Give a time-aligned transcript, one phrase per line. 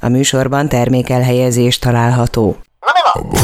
[0.00, 2.56] A műsorban termékelhelyezés található.
[2.80, 3.38] Na mi van?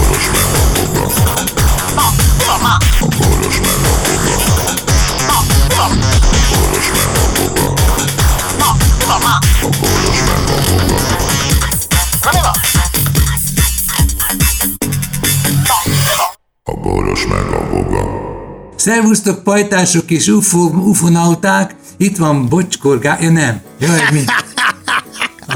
[18.76, 23.18] Szervusztok, pajtások és UFO, ufonauták, itt van Bocskorgá...
[23.20, 23.60] Ja, nem.
[23.78, 24.24] Jaj, mi?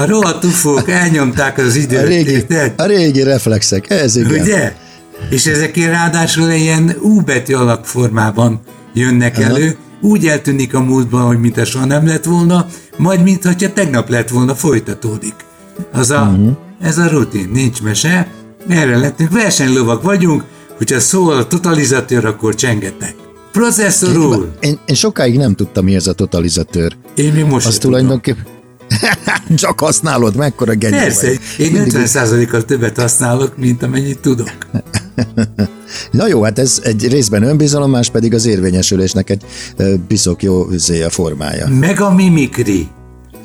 [0.01, 1.99] A rohadt ufók elnyomták az időt.
[1.99, 4.41] A régi, a régi reflexek, ez igen.
[4.41, 4.73] Ugye?
[5.29, 8.59] És ezek ráadásul ilyen U betű alakformában
[8.93, 9.49] jönnek Aha.
[9.49, 12.65] elő, úgy eltűnik a múltban, hogy mintha soha nem lett volna,
[12.97, 15.35] majd mintha tegnap lett volna, folytatódik.
[15.91, 16.57] Az a, uh-huh.
[16.81, 18.27] Ez a rutin, nincs mese,
[18.67, 20.43] erre lettünk, versenylovak vagyunk,
[20.77, 23.15] hogyha szól a totalizatőr, akkor csengetek.
[23.51, 24.51] Processzor úr!
[24.59, 26.95] Én, én sokáig nem tudtam, mi ez a totalizatőr.
[27.15, 28.59] Én még most Az tulajdonképpen...
[29.55, 31.39] Csak használod, mekkora genyó Persze, vagy.
[31.57, 34.53] én Mindig 50%-kal többet használok, mint amennyit tudok.
[36.11, 39.45] Na jó, hát ez egy részben önbizalom, más pedig az érvényesülésnek egy
[40.07, 40.67] bizok jó
[41.05, 41.67] a formája.
[41.67, 42.87] Meg a mimikri.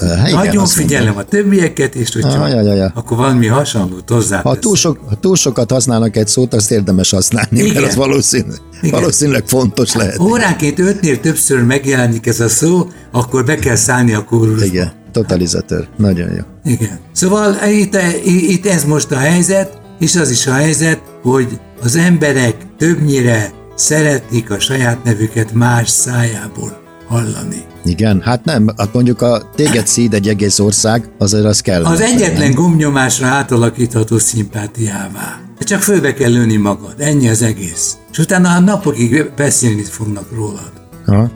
[0.00, 1.24] Hát igen, Nagyon figyelem mondom.
[1.26, 2.92] a többieket, és hogyha ah, ja, ja, ja.
[2.94, 4.40] akkor valami hasonlót hozzá.
[4.40, 7.74] Ha túl, sok, ha túl sokat használnak egy szót, azt érdemes használni, igen.
[7.74, 8.58] mert az valószínűleg,
[8.90, 10.18] valószínűleg fontos lehet.
[10.18, 14.64] Óránként ötnél többször megjelenik ez a szó, akkor be kell szállni a kórusba.
[14.64, 15.88] Igen, totalizatőr.
[15.96, 16.72] Nagyon jó.
[16.72, 16.98] Igen.
[17.12, 22.56] Szóval itt, itt ez most a helyzet, és az is a helyzet, hogy az emberek
[22.78, 27.64] többnyire szeretik a saját nevüket más szájából hallani.
[27.84, 31.84] Igen, hát nem, hát mondjuk a téged szíd egy egész ország, azért az kell.
[31.84, 35.40] Az egyetlen gomnyomásra átalakítható szimpátiává.
[35.58, 37.96] Csak főbe kell lőni magad, ennyi az egész.
[38.12, 40.72] És utána a napokig beszélni fognak rólad.
[41.06, 41.30] Ha.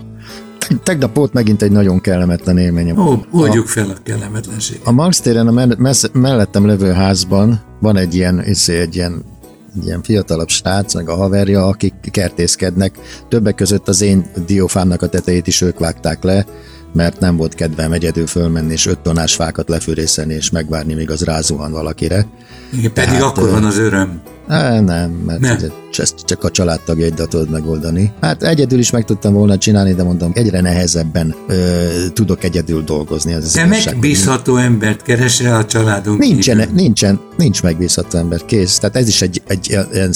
[0.82, 2.98] Tegnap volt megint egy nagyon kellemetlen élményem.
[2.98, 4.86] Ó, oldjuk a, fel a kellemetlenséget.
[4.86, 5.68] A Marx téren a
[6.12, 9.24] mellettem levő házban van egy ilyen, izé, egy ilyen
[9.76, 12.98] egy ilyen fiatalabb srác, meg a haverja, akik kertészkednek.
[13.28, 16.46] Többek között az én diófámnak a tetejét is ők vágták le,
[16.92, 21.24] mert nem volt kedvem egyedül fölmenni és öt tonás fákat lefűrészeni és megvárni, míg az
[21.24, 22.26] rázuhan valakire.
[22.72, 24.20] Igen, pedig Tehát, akkor van az öröm.
[24.50, 25.58] Nem, nem, mert nem.
[25.96, 28.12] ezt csak a családtagjaiddal tudod megoldani.
[28.20, 33.32] Hát egyedül is meg tudtam volna csinálni, de mondom, egyre nehezebben ö, tudok egyedül dolgozni.
[33.32, 36.74] Ez Te megbízható embert keresel a családunk Nincsen, kívül.
[36.74, 38.78] nincsen, nincs megbízható ember, kész.
[38.78, 40.12] Tehát ez is egy, egy ilyen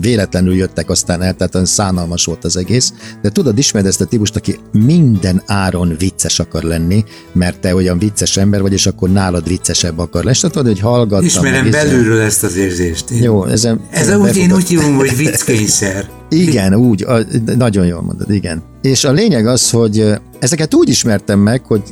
[0.00, 2.92] véletlenül jöttek aztán el, tehát olyan szánalmas volt az egész.
[3.22, 7.98] De tudod, ismered ezt a típust, aki minden áron vicces akar lenni, mert te olyan
[7.98, 10.36] vicces ember vagy, és akkor nálad viccesebb akar lenni.
[10.36, 11.26] És tudod, hogy hallgattam.
[11.26, 13.10] Ismerem belülről ezt az érzést.
[13.10, 13.22] Én.
[13.22, 13.80] Jó, ez ezen...
[13.90, 16.08] Ez úgy, én úgy hívom, hogy vicckényszer.
[16.28, 17.18] Igen, úgy, a,
[17.56, 18.62] nagyon jól mondod, igen.
[18.82, 21.82] És a lényeg az, hogy ezeket úgy ismertem meg, hogy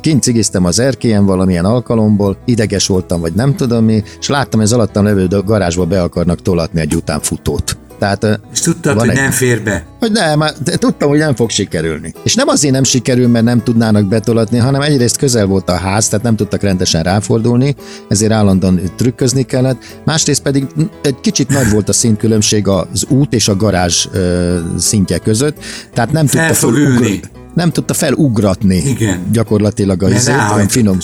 [0.00, 4.72] kint cigiztem az erkélyen valamilyen alkalomból, ideges voltam, vagy nem tudom mi, és láttam, ez
[4.72, 7.76] alattam levő garázsba be akarnak tolatni egy utánfutót.
[8.04, 9.86] Tehát, és tudtad, hogy egy, nem fér be?
[9.98, 12.12] Hogy nem, de tudtam, hogy nem fog sikerülni.
[12.22, 16.08] És nem azért nem sikerül, mert nem tudnának betolatni, hanem egyrészt közel volt a ház,
[16.08, 17.74] tehát nem tudtak rendesen ráfordulni,
[18.08, 20.00] ezért állandóan trükközni kellett.
[20.04, 20.66] Másrészt pedig
[21.02, 25.56] egy kicsit nagy volt a szintkülönbség az út és a garázs ö, szintje között,
[25.94, 27.20] tehát nem Fel tudta fog ülni
[27.54, 29.26] nem tudta felugratni Igen.
[29.32, 30.98] gyakorlatilag a izét, olyan finom,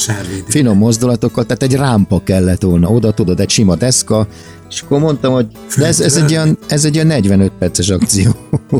[0.46, 4.28] finom mozdulatokkal, tehát egy rámpa kellett volna oda, tudod, egy sima deszka,
[4.68, 5.46] és akkor mondtam, hogy
[5.76, 8.30] de ez, ez, egy, olyan, ez egy olyan 45 perces akció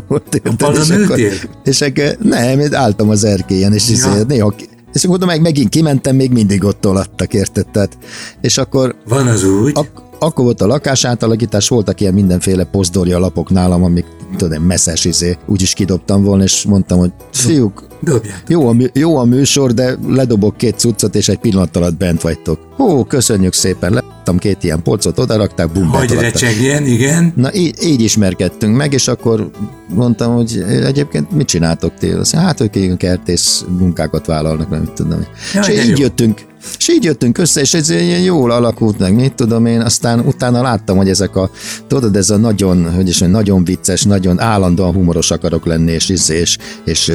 [0.07, 0.41] volt.
[0.77, 1.19] És akkor,
[1.63, 3.93] és akkor nem, álltam az erkélyen, és ja.
[3.93, 4.53] Izé, néha
[4.93, 7.67] és akkor meg megint kimentem, még mindig ott tolattak, érted?
[7.71, 7.97] Tehát,
[8.41, 8.95] és akkor...
[9.07, 9.71] Van az úgy?
[9.75, 14.05] Ak- akkor volt a lakásátalakítás, voltak ilyen mindenféle pozdorja lapok nálam, amik
[14.37, 17.87] tudom, messzes izé, úgyis kidobtam volna, és mondtam, hogy fiúk,
[18.47, 22.59] Jó a, jó a műsor, de ledobok két cuccot, és egy pillanat alatt bent vagytok.
[22.79, 27.33] Ó, köszönjük szépen, lettem két ilyen polcot, odarakták, bum, Hogy recsegjen, igen.
[27.35, 29.49] Na, így, így ismerkedtünk meg, és akkor
[29.93, 32.09] mondtam, hogy egyébként mit csináltok ti?
[32.09, 35.25] Azt hát ők ilyen kertész munkákat vállalnak, nem tudom.
[35.53, 36.03] Ja, és így jó.
[36.03, 36.41] jöttünk,
[36.77, 40.61] és így jöttünk össze, és ez ilyen jól alakult meg, mit tudom én, aztán utána
[40.61, 41.51] láttam, hogy ezek a,
[41.87, 46.29] tudod, ez a nagyon, hogy is, nagyon vicces, nagyon állandóan humoros akarok lenni, és, és,
[46.29, 47.11] és, és,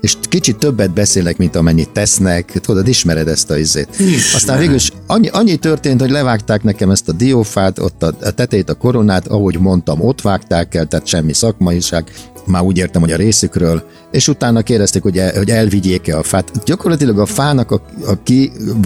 [0.00, 3.88] és kicsit többet beszélnek, mint amennyit tesznek, tudod, ismered ezt a izét.
[4.34, 8.30] Aztán végül is annyi, annyi történt, hogy levágták nekem ezt a diófát, ott a, a
[8.30, 12.12] tetejét, a koronát, ahogy mondtam, ott vágták el, tehát semmi szakmaiság,
[12.46, 16.64] már úgy értem, hogy a részükről, és utána kérdezték, hogy, el, hogy elvigyék-e a fát.
[16.64, 18.22] Gyakorlatilag a fának a, a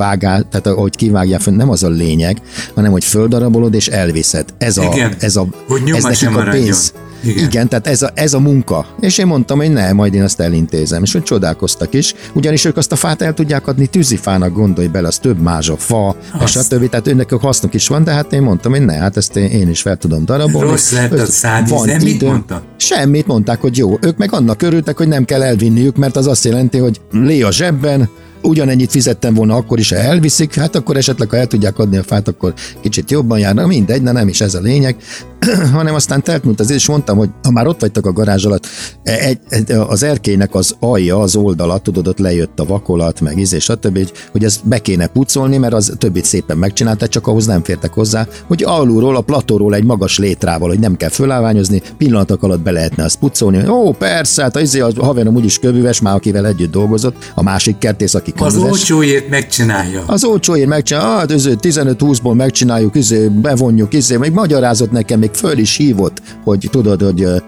[0.04, 2.40] vágá, tehát ahogy kivágják, nem az a lényeg,
[2.74, 4.44] hanem hogy földarabolod és elviszed.
[4.58, 6.92] Ez a, Igen, ez a, hogy ez nekik a pénz.
[7.24, 7.44] Igen.
[7.44, 8.86] Igen, tehát ez a, ez a munka.
[9.00, 11.02] És én mondtam, hogy ne, majd én azt elintézem.
[11.02, 15.08] És hogy csodálkoztak is, ugyanis ők azt a fát el tudják adni tűzifának, gondolj bele,
[15.08, 16.48] az több mázsa, fa, azt.
[16.48, 19.16] és a többi, tehát önnek hasznuk is van, de hát én mondtam, hogy ne, hát
[19.16, 20.70] ezt én, én is fel tudom darabolni.
[20.70, 22.62] Rossz lett a szád, van de mit mondta?
[22.76, 23.98] Semmit mondták, hogy jó.
[24.00, 27.52] Ők meg annak örültek, hogy nem kell elvinniük, mert az azt jelenti, hogy lé a
[27.52, 28.08] zsebben,
[28.44, 32.02] ugyanennyit fizettem volna akkor is, ha elviszik, hát akkor esetleg, ha el tudják adni a
[32.02, 34.96] fát, akkor kicsit jobban járnak, mindegy, de nem is ez a lényeg,
[35.72, 38.66] hanem aztán teltmúlt az és mondtam, hogy ha már ott vagytok a garázs alatt,
[39.02, 43.52] egy, egy, az erkélynek az alja, az oldala, tudod, ott lejött a vakolat, meg íz,
[43.52, 47.46] és stb., hogy, hogy ezt be kéne pucolni, mert az többit szépen megcsinálták, csak ahhoz
[47.46, 52.42] nem fértek hozzá, hogy alulról, a platóról egy magas létrával, hogy nem kell fölállványozni, pillanatok
[52.42, 53.68] alatt be lehetne azt pucolni.
[53.68, 58.14] Ó, persze, hát az, a haverom úgyis kövüves, már akivel együtt dolgozott, a másik kertész,
[58.14, 58.32] aki.
[58.36, 60.02] Az olcsóért megcsinálja.
[60.06, 65.76] Az olcsóért megcsinálja, hát 15-20-ból megcsináljuk, izé, bevonjuk, izé, meg magyarázott nekem, még föl is
[65.76, 67.38] hívott, hogy tudod, hogy uh,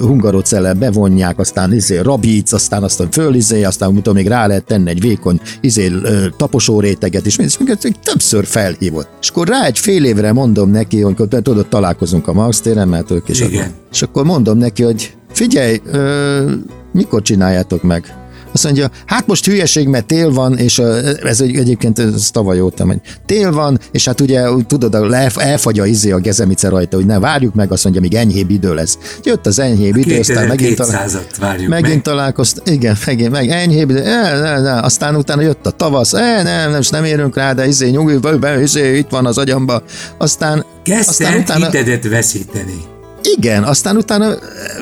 [0.00, 4.90] hungarocele bevonják, aztán izé, rabíc, aztán aztán föl izé, aztán tudom, még rá lehet tenni
[4.90, 9.08] egy vékony izé, uh, taposó réteget, és mindegy, még többször felhívott.
[9.20, 13.10] És akkor rá egy fél évre mondom neki, hogy tudod, találkozunk a Max téren, mert
[13.10, 13.40] ők is.
[13.40, 13.70] Igen.
[13.92, 16.52] És akkor mondom neki, hogy figyelj, uh,
[16.92, 18.21] mikor csináljátok meg?
[18.52, 20.78] Azt mondja, hát most hülyeség, mert tél van, és
[21.22, 23.00] ez egyébként ez tavaly óta megy.
[23.26, 27.54] Tél van, és hát ugye tudod, elfagy a izé a gezemice rajta, hogy ne várjuk
[27.54, 28.98] meg, azt mondja, míg enyhébb idő lesz.
[29.22, 31.08] Jött az enyhébb idő, aztán megint, talál...
[31.68, 32.02] megint meg.
[32.02, 36.42] találkozt, igen, megint, meg enyhébb idő, ne, ne, ne, aztán utána jött a tavasz, e,
[36.42, 38.18] nem, nem, nem érünk rá, de izé, nyugi,
[38.60, 39.82] izé, itt van az agyamba.
[40.18, 41.64] Aztán, Kezdte aztán utána...
[41.64, 42.91] hitedet veszíteni.
[43.36, 44.34] Igen, aztán utána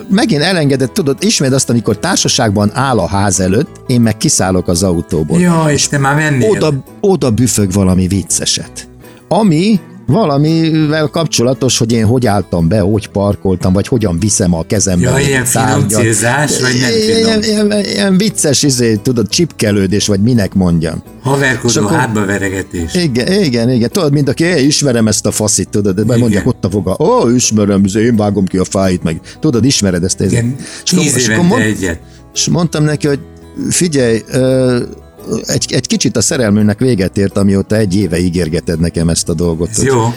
[0.08, 4.82] megint elengedett, tudod, ismed azt, amikor társaságban áll a ház előtt, én meg kiszállok az
[4.82, 5.40] autóból.
[5.40, 6.50] Ja, és te már mennél.
[6.50, 8.88] Oda, oda büfög valami vicceset.
[9.28, 15.10] Ami valamivel kapcsolatos, hogy én hogy álltam be, hogy parkoltam, vagy hogyan viszem a kezembe.
[15.10, 17.42] Ja, ilyen finom célzás, vagy nem finom?
[17.42, 21.02] Ilyen, ilyen, ilyen vicces, izé, tudod, csipkelődés, vagy minek mondjam.
[21.22, 22.94] Haverkodó akkor, hátba veregetés.
[22.94, 23.90] Igen, igen, igen.
[23.90, 27.06] Tudod, mint aki, én ismerem ezt a faszit, tudod, de mondják ott a foga, ó,
[27.06, 30.20] oh, ismerem, izé, én vágom ki a fáit, meg tudod, ismered ezt.
[30.20, 32.00] Igen, és tíz és akkor mond, egyet.
[32.34, 33.20] És mondtam neki, hogy
[33.70, 34.22] figyelj,
[35.42, 39.68] egy, egy kicsit a szerelmünknek véget ért, amióta egy éve ígérgeted nekem ezt a dolgot.
[39.68, 40.12] Ez jó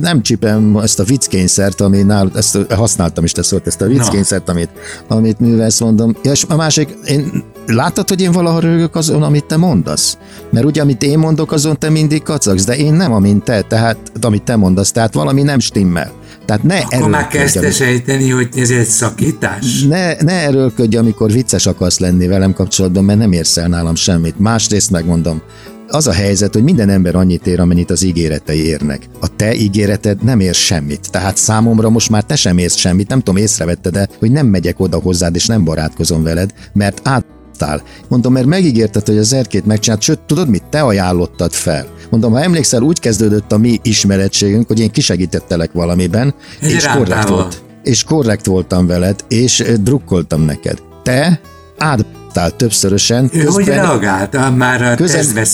[0.00, 4.48] nem csipem ezt a vickényszert, ami nálad, ezt használtam is te szólt, ezt a vickényszert,
[4.48, 4.70] amit,
[5.08, 6.16] amit művelsz, mondom.
[6.22, 10.18] Ja, és a másik, én, látod, hogy én valahol rögök azon, amit te mondasz?
[10.50, 13.98] Mert ugye, amit én mondok, azon te mindig kacagsz, de én nem, amint te, tehát,
[14.20, 16.12] amit te mondasz, tehát valami nem stimmel.
[16.46, 19.82] Tehát ne Akkor már kezdte sejteni, hogy ez egy szakítás?
[19.82, 24.38] Ne, ne erőlködj, amikor vicces akarsz lenni velem kapcsolatban, mert nem érsz el nálam semmit.
[24.38, 25.42] Másrészt megmondom,
[25.88, 29.08] az a helyzet, hogy minden ember annyit ér, amennyit az ígéretei érnek.
[29.20, 31.10] A te ígéreted nem ér semmit.
[31.10, 34.80] Tehát számomra most már te sem érsz semmit, nem tudom, észrevette, de hogy nem megyek
[34.80, 37.26] oda hozzád, és nem barátkozom veled, mert át
[38.08, 40.64] Mondom, mert megígérted, hogy az erkét megcsinált, sőt, tudod mit?
[40.64, 41.86] Te ajánlottad fel.
[42.10, 47.28] Mondom, ha emlékszel, úgy kezdődött a mi ismerettségünk, hogy én kisegítettelek valamiben, Ez és korrekt,
[47.28, 50.82] volt, és korrekt voltam veled, és drukkoltam neked.
[51.02, 51.40] Te
[51.78, 52.06] át
[52.36, 53.30] reagált többszörösen.
[53.32, 55.46] Ő hogy reagált már a közben?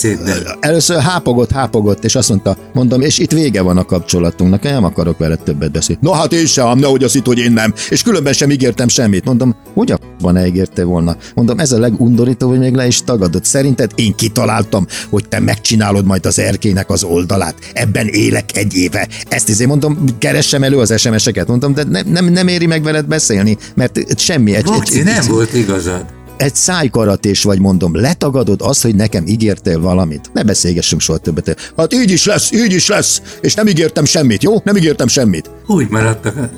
[0.59, 5.17] Először hápogott, hápogott, és azt mondta, mondom, és itt vége van a kapcsolatunknak, nem akarok
[5.17, 6.01] veled többet beszélni.
[6.03, 9.25] Na hát én sem, nehogy azt itt, hogy én nem, és különben sem ígértem semmit.
[9.25, 11.15] Mondom, hogy a van ígérte volna?
[11.35, 13.45] Mondom, ez a legundorító, hogy még le is tagadott.
[13.45, 17.55] Szerinted én kitaláltam, hogy te megcsinálod majd az erkének az oldalát.
[17.73, 19.07] Ebben élek egy éve.
[19.27, 21.47] Ezt izé mondom, keressem elő az SMS-eket.
[21.47, 24.55] Mondom, de nem, nem, nem éri meg veled beszélni, mert semmi.
[24.55, 26.05] Egy, Bocs, egy, nem volt igazad
[26.37, 30.29] egy szájkaratés vagy mondom, letagadod azt, hogy nekem ígértél valamit.
[30.33, 31.73] Ne beszélgessünk soha többet.
[31.77, 34.61] Hát így is lesz, így is lesz, és nem ígértem semmit, jó?
[34.63, 35.49] Nem ígértem semmit.
[35.67, 36.49] Úgy maradtak a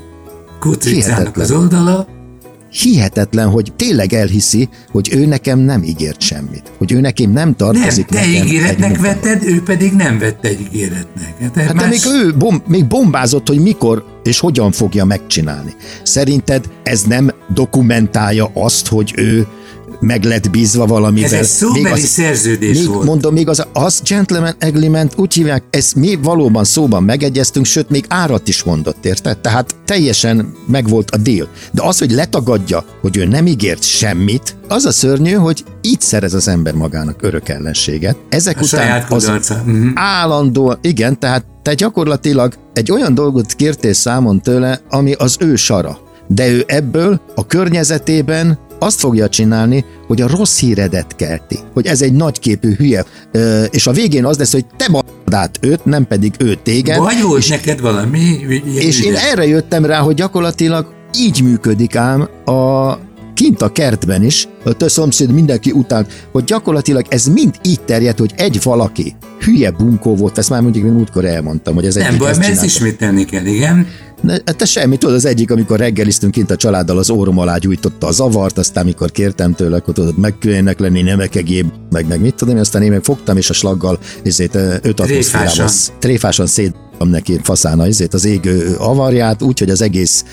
[0.59, 2.07] kutricának az oldala.
[2.71, 6.71] Hihetetlen, hogy tényleg elhiszi, hogy ő nekem nem ígért semmit.
[6.77, 10.59] Hogy ő nekem nem tartozik nem, te nekem ígéretnek vetted, ő pedig nem vette egy
[10.59, 11.35] ígéretnek.
[11.39, 11.83] Hát, hát más...
[11.83, 15.75] de még ő bom, még bombázott, hogy mikor és hogyan fogja megcsinálni.
[16.03, 19.47] Szerinted ez nem dokumentálja azt, hogy ő
[19.99, 21.33] meg lett bízva valamivel.
[21.33, 23.05] Ez egy szóbeli még az, szerződés még, volt.
[23.05, 28.05] Mondom, még az, az gentleman agreement úgy hívják, ezt mi valóban szóban megegyeztünk, sőt, még
[28.07, 29.37] árat is mondott, érted?
[29.37, 31.47] Tehát teljesen megvolt a deal.
[31.71, 36.33] De az, hogy letagadja, hogy ő nem ígért semmit, az a szörnyű, hogy így szerez
[36.33, 38.17] az ember magának örök ellenséget.
[38.29, 39.91] Ezek a után az uh-huh.
[39.93, 46.03] állandóan, igen, tehát te gyakorlatilag egy olyan dolgot kértél számon tőle, ami az ő sara
[46.27, 51.59] de ő ebből a környezetében azt fogja csinálni, hogy a rossz híredet kelti.
[51.73, 53.05] Hogy ez egy nagyképű hülye.
[53.69, 54.87] És a végén az lesz, hogy te
[55.31, 56.97] át őt, nem pedig ő téged.
[56.97, 58.37] Vagy volt és, neked valami
[58.75, 62.97] És én erre jöttem rá, hogy gyakorlatilag így működik ám a
[63.35, 68.17] kint a kertben is, a te szomszéd mindenki után, hogy gyakorlatilag ez mind így terjed,
[68.17, 72.17] hogy egy valaki hülye bunkó volt, ezt már mondjuk múltkor elmondtam, hogy ez egy Nem
[72.17, 73.87] baj, mert ezt ismételni kell, igen.
[74.21, 77.57] Ne, hát te semmi, tudod, az egyik, amikor reggeliztünk kint a családdal, az órom alá
[77.57, 80.35] gyújtotta a zavart, aztán amikor kértem tőle, akkor tudod, meg
[80.77, 84.55] lenni, nem ekegébb, meg, meg mit tudom, aztán én meg fogtam, és a slaggal ezért
[84.55, 90.25] öt atmoszférával tréfásan szét neki faszán ezért az égő avarját, úgyhogy az egész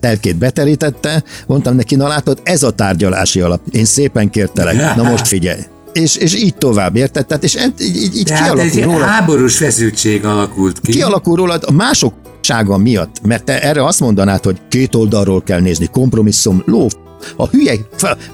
[0.00, 1.22] telkét beterítette.
[1.46, 3.60] Mondtam neki, na látod, ez a tárgyalási alap.
[3.70, 5.60] Én szépen kértelek, na most figyelj.
[5.92, 7.26] És, és így tovább, érted?
[7.26, 9.04] Tehát, és így, így, így kialakul egy róla.
[9.04, 10.92] háborús feszültség alakult ki.
[10.92, 15.60] Kialakul róla a mások sága miatt, mert te erre azt mondanád, hogy két oldalról kell
[15.60, 16.88] nézni, kompromisszum, ló,
[17.36, 17.74] a hülye,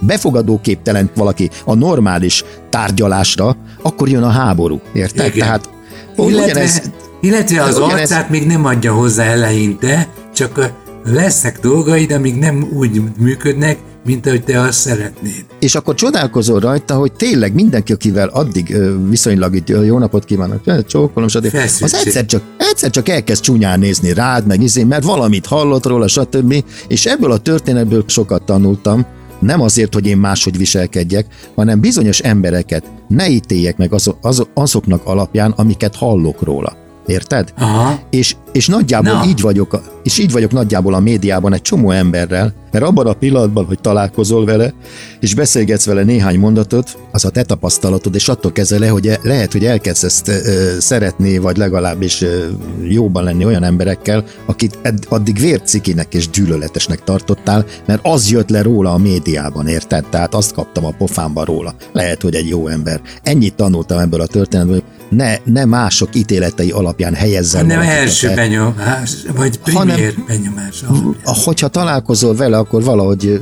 [0.00, 5.26] befogadóképtelen valaki a normális tárgyalásra, akkor jön a háború, érted?
[5.26, 5.38] Igen.
[5.38, 5.68] Tehát
[6.16, 6.82] illetve, ugyanez,
[7.20, 10.72] illetve az ugyanez, arcát még nem adja hozzá eleinte, csak
[11.04, 15.44] lesznek dolgaid, amik nem úgy működnek, mint ahogy te azt szeretnéd.
[15.60, 18.76] És akkor csodálkozol rajta, hogy tényleg mindenki, akivel addig
[19.08, 21.56] viszonylag itt jó napot kívánok, csókolom, stb.
[21.80, 26.08] Az egyszer csak, egyszer csak elkezd csúnyán nézni rád, meg izé, mert valamit hallott róla,
[26.08, 26.64] stb.
[26.88, 29.06] És ebből a történetből sokat tanultam,
[29.38, 34.18] nem azért, hogy én máshogy viselkedjek, hanem bizonyos embereket ne ítéljek meg azok,
[34.54, 36.76] azoknak alapján, amiket hallok róla.
[37.08, 37.52] Érted?
[37.56, 37.98] Aha.
[38.10, 39.24] És, és nagyjából no.
[39.24, 43.64] így vagyok, és így vagyok nagyjából a médiában egy csomó emberrel, mert abban a pillanatban,
[43.64, 44.74] hogy találkozol vele,
[45.20, 49.18] és beszélgetsz vele néhány mondatot, az a te tapasztalatod, és attól kezdve le, hogy e,
[49.22, 52.46] lehet, hogy elkezdsz ezt ö, szeretni, vagy legalábbis ö,
[52.82, 58.62] jóban lenni olyan emberekkel, akit ed, addig vércikinek és gyűlöletesnek tartottál, mert az jött le
[58.62, 60.04] róla a médiában, érted?
[60.10, 61.74] Tehát azt kaptam a pofámba róla.
[61.92, 63.00] Lehet, hogy egy jó ember.
[63.22, 67.66] Ennyit tanultam ebből a történetből, ne, ne mások ítéletei alapján helyezzen.
[67.66, 71.34] Nem első benyomás, vagy primér benyomás alapján.
[71.44, 73.40] Hogyha találkozol vele, akkor valahogy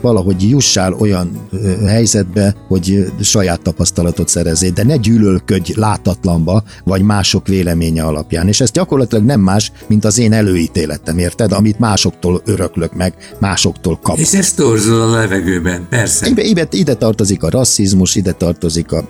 [0.00, 1.48] valahogy jussál olyan
[1.86, 8.48] helyzetbe, hogy saját tapasztalatot szerezzél, de ne gyűlölködj látatlanba, vagy mások véleménye alapján.
[8.48, 11.52] És ez gyakorlatilag nem más, mint az én előítéletem, érted?
[11.52, 14.18] Amit másoktól öröklök meg, másoktól kapok.
[14.20, 16.26] És ez torzul a levegőben, persze.
[16.28, 19.04] Ide, ide, ide tartozik a rasszizmus, ide tartozik a,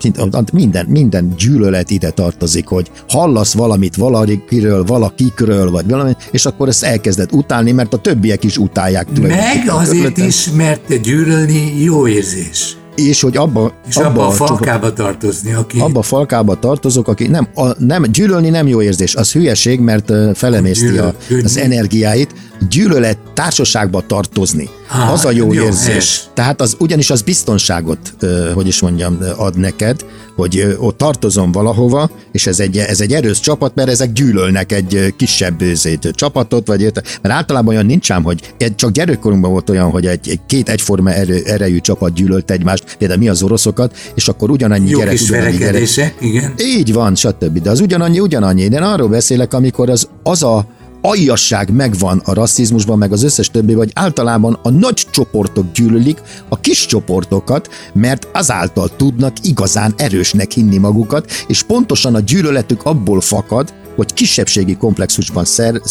[0.53, 6.83] minden, minden gyűlölet ide tartozik, hogy hallasz valamit valakiről, valakikről, vagy valami, és akkor ezt
[6.83, 9.19] elkezded utálni, mert a többiek is utálják.
[9.19, 12.75] Meg azért is, mert mert gyűlölni jó érzés.
[12.95, 15.79] És hogy abba, és abba, abba a falkába a, tartozni, aki...
[15.79, 20.11] Abba a falkába tartozok, aki nem, a, nem, gyűlölni nem jó érzés, az hülyeség, mert
[20.37, 22.33] felemészti a, az energiáit,
[22.69, 24.69] gyűlölet társaságba tartozni.
[24.87, 25.85] Há, az a jó, jó érzés.
[25.85, 26.23] Helyes.
[26.33, 28.15] Tehát az ugyanis az biztonságot,
[28.53, 33.39] hogy is mondjam, ad neked, hogy ott tartozom valahova, és ez egy, ez egy erős
[33.39, 36.81] csapat, mert ezek gyűlölnek egy kisebb bőzét csapatot, vagy
[37.21, 41.11] mert általában olyan nincs ám, hogy csak gyerekkorunkban volt olyan, hogy egy, egy két egyforma
[41.11, 45.57] erő, erejű csapat gyűlölt egymást, például mi az oroszokat, és akkor ugyanannyi Jó gyerek, ugyanannyi
[45.57, 46.15] gyerek.
[46.19, 46.53] igen.
[46.57, 47.61] Így van, stb.
[47.61, 48.61] De az ugyanannyi, ugyanannyi.
[48.61, 50.65] Én arról beszélek, amikor az, az a
[51.01, 56.59] aljasság megvan a rasszizmusban, meg az összes többi, vagy általában a nagy csoportok gyűlölik a
[56.59, 63.73] kis csoportokat, mert azáltal tudnak igazán erősnek hinni magukat, és pontosan a gyűlöletük abból fakad,
[63.95, 65.81] hogy kisebbségi komplexusban szer,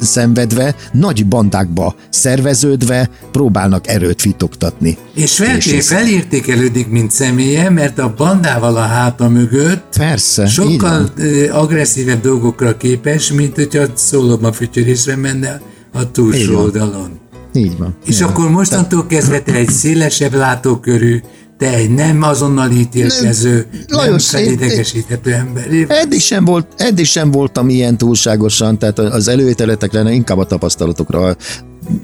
[0.00, 4.98] szenvedve, nagy bandákba szerveződve próbálnak erőt fitoktatni.
[5.14, 5.42] És
[5.80, 11.10] felértékelődik, mint személye, mert a bandával a háta mögött Persze, sokkal
[11.50, 15.60] agresszívebb dolgokra képes, mint hogyha szólóban fütyörésre menne
[15.92, 17.18] a túlsó oldalon.
[17.52, 17.96] Így van.
[18.06, 18.28] És Igen.
[18.28, 21.20] akkor mostantól kezdve te egy szélesebb látókörű,
[21.58, 25.66] te egy nem azonnal ítélkező, nem, nem felidegesíthető ember.
[25.88, 31.36] Eddig sem, volt, eddig sem voltam ilyen túlságosan, tehát az előételetekre, inkább a tapasztalatokra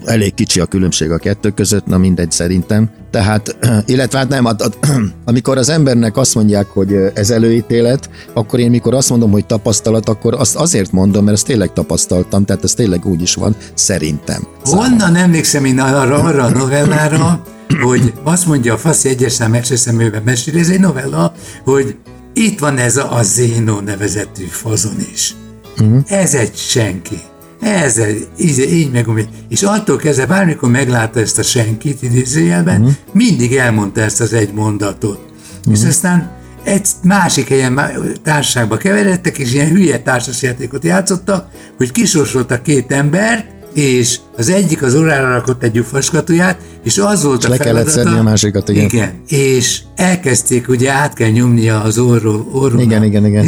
[0.05, 2.91] elég kicsi a különbség a kettő között, na mindegy szerintem.
[3.11, 4.47] Tehát, illetve hát nem,
[5.25, 10.09] amikor az embernek azt mondják, hogy ez előítélet, akkor én mikor azt mondom, hogy tapasztalat,
[10.09, 14.47] akkor azt azért mondom, mert ezt tényleg tapasztaltam, tehát ez tényleg úgy is van, szerintem.
[14.65, 17.43] Honnan emlékszem én arra, arra a novellára,
[17.81, 21.33] hogy azt mondja a Faszi egyes szám első szemőben mesél, ez egy novella,
[21.65, 21.97] hogy
[22.33, 25.35] itt van ez a, a Zénó nevezetű fazon is.
[25.81, 26.03] Uh-huh.
[26.07, 27.19] Ez egy senki.
[27.65, 29.29] Ez egy, így, így meg úgy.
[29.49, 32.95] És attól kezdve bármikor meglátta ezt a senkit idézőjelben, uh-huh.
[33.13, 35.21] mindig elmondta ezt az egy mondatot.
[35.59, 35.75] Uh-huh.
[35.75, 36.31] És aztán
[36.65, 37.81] egy másik helyen
[38.23, 44.95] társaságba keveredtek, és ilyen hülye társasjátékot játszottak, hogy kisorsoltak két embert, és az egyik az
[44.95, 48.85] órára rakott egy gyufaskatuját, és az volt és a le kellett szedni a másikat, igen.
[48.85, 53.47] Igen, és elkezdték, ugye át kell nyomnia az orró, orró Igen, igen, igen.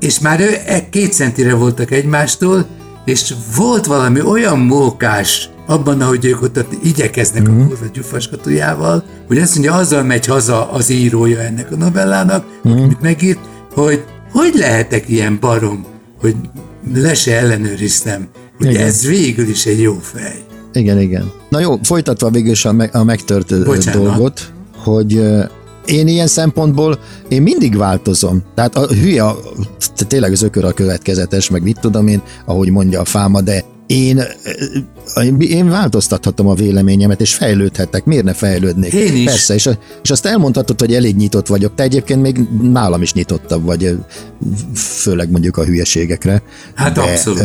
[0.00, 2.66] És már ő e- két centire voltak egymástól,
[3.08, 7.56] és volt valami olyan mókás abban, ahogy ők ott igyekeznek uh-huh.
[7.56, 7.68] a mhm.
[7.68, 12.82] kurva gyufaskatujával, hogy azt mondja, azzal megy haza az írója ennek a novellának, uh-huh.
[12.82, 13.38] amit megírt,
[13.72, 15.86] hogy hogy lehetek ilyen barom,
[16.20, 16.36] hogy
[16.94, 18.86] le se ellenőriztem, hogy igen.
[18.86, 20.44] ez végül is egy jó fej.
[20.72, 21.32] Igen, igen.
[21.48, 24.02] Na jó, folytatva végül is a, me- a megtört Bocsánat.
[24.02, 25.22] dolgot, hogy
[25.88, 28.42] én ilyen szempontból én mindig változom.
[28.54, 29.24] Tehát a hülye,
[29.96, 34.22] tényleg az ökör a következetes, meg mit tudom én, ahogy mondja a fáma, de én,
[35.38, 38.04] én változtathatom a véleményemet, és fejlődhetek.
[38.04, 38.92] Miért ne fejlődnék?
[38.92, 39.24] Én is.
[39.24, 39.68] Persze, és,
[40.02, 41.74] és azt elmondhatod, hogy elég nyitott vagyok.
[41.74, 43.98] Te egyébként még nálam is nyitottabb vagy,
[44.74, 46.42] főleg mondjuk a hülyeségekre.
[46.74, 47.42] Hát de, abszolút.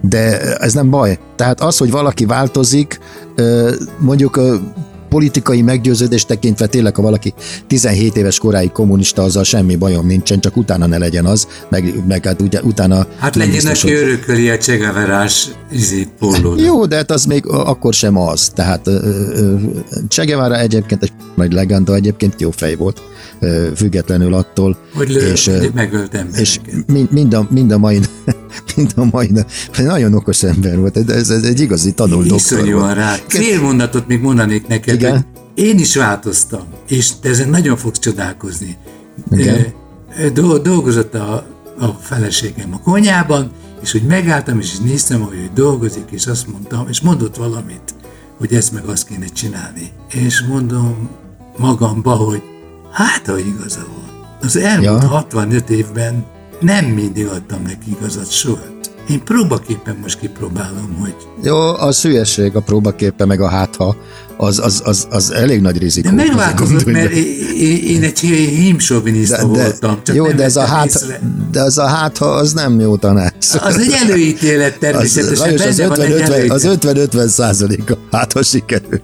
[0.00, 1.18] De ez nem baj.
[1.36, 3.00] Tehát az, hogy valaki változik,
[3.98, 4.40] mondjuk
[5.10, 7.34] politikai meggyőződés tekintve tényleg, ha valaki
[7.66, 12.24] 17 éves koráig kommunista, azzal semmi bajom nincsen, csak utána ne legyen az, meg, meg
[12.24, 13.06] hát ugye, utána...
[13.18, 16.06] Hát legyen neki örököli a csegaverás izé,
[16.56, 18.48] Jó, de hát az még akkor sem az.
[18.48, 18.90] Tehát
[20.08, 23.02] Csegevara egyébként egy nagy legenda, egyébként jó fej volt,
[23.74, 24.76] függetlenül attól.
[24.94, 28.00] Hogy lő, és, hogy megölt És mind, mind, a, mind a mai
[28.76, 29.30] mind a mai
[29.76, 32.94] nagyon okos ember volt, ez, ez egy igazi tanul volt.
[32.94, 33.16] rá.
[33.26, 35.12] Fél mondatot még mondanék neked, Igen?
[35.12, 38.76] hogy én is változtam, és te ezen nagyon fogsz csodálkozni.
[39.30, 39.72] Igen?
[40.62, 41.46] Dolgozott a,
[41.78, 43.50] a feleségem a konyában,
[43.82, 47.94] és hogy megálltam, és néztem, hogy ő dolgozik, és azt mondtam, és mondott valamit,
[48.38, 49.90] hogy ezt meg azt kéne csinálni.
[50.12, 51.08] És mondom
[51.56, 52.42] magamba, hogy
[52.90, 54.26] hát, ha igaza volt.
[54.40, 55.08] Az elmúlt ja.
[55.08, 56.26] 65 évben
[56.60, 58.78] nem mindig adtam neki igazat, soha.
[59.10, 61.14] Én próbaképpen most kipróbálom, hogy...
[61.42, 63.96] Jó, a szülyesség, a próbaképpen, meg a hátha,
[64.36, 66.08] az, az, az, az elég nagy rizikó.
[66.08, 67.12] De megváltozott, mert
[67.86, 70.00] én egy hímsoviniszta voltam.
[70.02, 73.54] Csak jó, de ez, a hát, de ez a hátha, az nem jó tanács.
[73.60, 75.54] Az egy előítélet természetesen.
[75.54, 79.00] Az, az, 50, 50, az 50-50 százalék a hátha sikerül.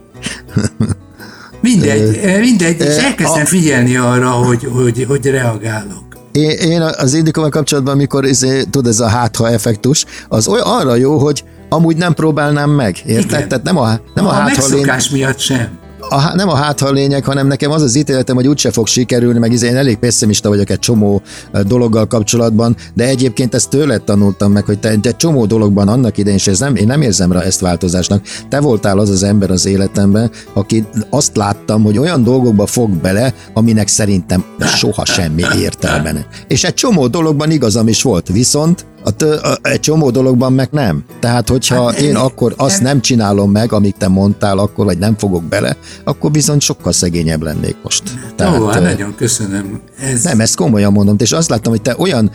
[1.60, 6.05] Mindegy, mindegy, és elkezdtem figyelni arra, hogy, hogy, hogy reagálok.
[6.36, 10.94] Én, én az indikommal kapcsolatban, amikor izé, tud ez a hátha effektus, az olyan arra
[10.94, 13.30] jó, hogy amúgy nem próbálnám meg, érted?
[13.30, 13.48] Igen.
[13.48, 14.86] Tehát nem a, nem a, a hátha lény...
[15.12, 18.86] miatt sem a, nem a hátha lényeg, hanem nekem az az ítéletem, hogy úgyse fog
[18.86, 21.22] sikerülni, meg izé, én elég pessimista vagyok egy csomó
[21.66, 26.38] dologgal kapcsolatban, de egyébként ezt tőled tanultam meg, hogy te egy csomó dologban annak idején,
[26.38, 28.26] és ez nem, én nem érzem rá ezt változásnak.
[28.48, 33.34] Te voltál az az ember az életemben, aki azt láttam, hogy olyan dolgokba fog bele,
[33.54, 36.26] aminek szerintem soha semmi értelme.
[36.48, 40.68] És egy csomó dologban igazam is volt, viszont a tő, a, egy csomó dologban meg
[40.70, 41.04] nem.
[41.20, 45.16] Tehát, hogyha hát, én akkor azt nem csinálom meg, amit te mondtál, akkor, vagy nem
[45.18, 48.02] fogok bele, akkor bizony sokkal szegényebb lennék most.
[48.36, 49.80] Tehát, Ó, hát nagyon köszönöm.
[50.00, 50.22] Ez...
[50.22, 52.30] Nem, ezt komolyan mondom, és azt láttam, hogy te olyan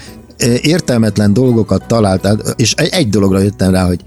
[0.61, 4.01] értelmetlen dolgokat találtál, és egy, egy dologra jöttem rá, hogy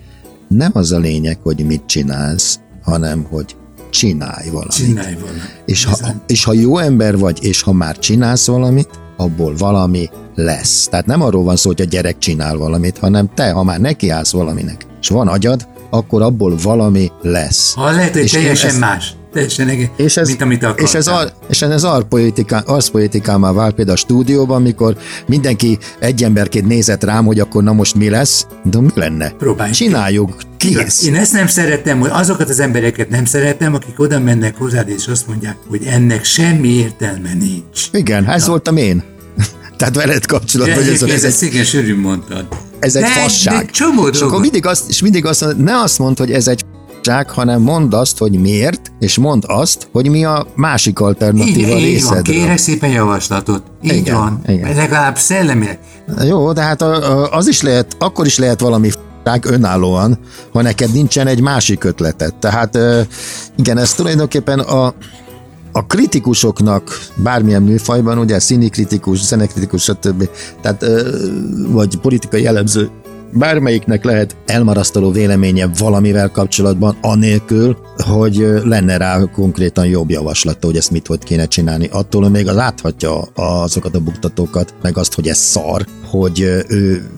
[0.49, 3.57] nem az a lényeg, hogy mit csinálsz, hanem hogy
[3.91, 4.73] csinálj valamit.
[4.73, 5.63] Csinálj valamit.
[5.65, 5.97] És ha,
[6.27, 10.89] és ha jó ember vagy, és ha már csinálsz valamit, abból valami lesz.
[10.89, 14.33] Tehát nem arról van szó, hogy a gyerek csinál valamit, hanem te, ha már nekiállsz
[14.33, 17.75] valaminek, és van agyad, akkor abból valami lesz.
[17.75, 19.15] Ha lehet, hogy és teljesen ezt, más.
[19.33, 20.85] Teljesen egész, és ez, mint amit akartál.
[20.85, 21.85] És ez, ar, és ez
[22.65, 27.95] arszpoetikámá vált például a stúdióban, amikor mindenki egy emberként nézett rám, hogy akkor na most
[27.95, 29.31] mi lesz, de mi lenne?
[29.31, 29.77] Próbáljuk.
[29.77, 30.37] Csináljuk.
[30.57, 31.07] Kész.
[31.07, 35.07] Én ezt nem szeretem, hogy azokat az embereket nem szeretem, akik oda mennek hozzád, és
[35.07, 37.89] azt mondják, hogy ennek semmi értelme nincs.
[37.93, 38.49] Igen, ez na.
[38.49, 39.03] voltam én.
[39.79, 42.47] Tehát veled kapcsolatban, ez, ez, ez sűrűn mondtad.
[42.49, 43.65] Ez egy de, fasság.
[43.65, 46.49] De csomó és akkor mindig azt, és mindig azt mondod, ne azt mondd, hogy ez
[46.49, 46.65] egy
[47.05, 51.79] fasság, hanem mondd azt, hogy miért, és mondd azt, hogy mi a másik alternatíva igen,
[51.79, 52.19] részedről.
[52.19, 53.63] Így van, kérek szépen javaslatot.
[53.83, 54.41] Így igen, van.
[54.47, 54.75] Igen.
[54.75, 55.79] Legalább szellemileg.
[56.27, 56.83] Jó, de hát
[57.31, 58.91] az is lehet, akkor is lehet valami
[59.43, 60.19] önállóan,
[60.53, 62.35] ha neked nincsen egy másik ötleted.
[62.35, 62.79] Tehát
[63.57, 64.95] igen, ez tulajdonképpen a,
[65.77, 70.29] a kritikusoknak bármilyen műfajban, ugye színikritikus, zenekritikus, stb.
[70.61, 70.85] Tehát,
[71.69, 72.91] vagy politikai jellemző,
[73.33, 80.91] bármelyiknek lehet elmarasztaló véleménye valamivel kapcsolatban, anélkül, hogy lenne rá konkrétan jobb javaslata, hogy ezt
[80.91, 81.89] mit hogy kéne csinálni.
[81.93, 87.09] Attól még láthatja azokat a buktatókat, meg azt, hogy ez szar, hogy ő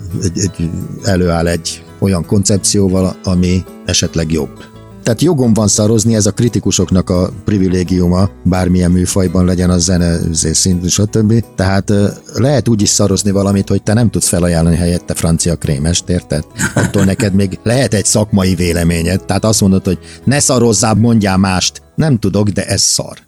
[1.04, 4.75] előáll egy olyan koncepcióval, ami esetleg jobb.
[5.06, 10.88] Tehát jogom van szarozni, ez a kritikusoknak a privilégiuma, bármilyen műfajban legyen a zene, szint,
[10.88, 11.44] stb.
[11.54, 11.92] Tehát
[12.34, 16.44] lehet úgy is szarozni valamit, hogy te nem tudsz felajánlani helyette francia krémest, érted?
[16.74, 19.24] Attól neked még lehet egy szakmai véleményed.
[19.24, 21.82] Tehát azt mondod, hogy ne szarozzál, mondjál mást.
[21.94, 23.18] Nem tudok, de ez szar.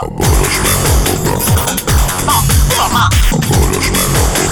[0.00, 0.60] A boros
[3.30, 3.90] a boros
[4.38, 4.51] A